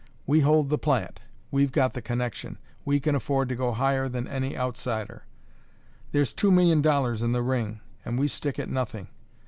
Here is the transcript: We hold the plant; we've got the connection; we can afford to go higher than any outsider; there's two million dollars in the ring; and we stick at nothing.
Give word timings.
We 0.25 0.39
hold 0.39 0.69
the 0.71 0.79
plant; 0.79 1.19
we've 1.51 1.71
got 1.71 1.93
the 1.93 2.01
connection; 2.01 2.57
we 2.83 2.99
can 2.99 3.13
afford 3.13 3.49
to 3.49 3.55
go 3.55 3.71
higher 3.71 4.09
than 4.09 4.27
any 4.27 4.57
outsider; 4.57 5.25
there's 6.11 6.33
two 6.33 6.49
million 6.49 6.81
dollars 6.81 7.21
in 7.21 7.33
the 7.33 7.43
ring; 7.43 7.81
and 8.03 8.17
we 8.17 8.27
stick 8.27 8.57
at 8.57 8.67
nothing. 8.67 9.09